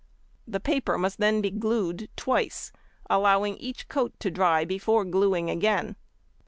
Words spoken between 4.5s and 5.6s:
before gluing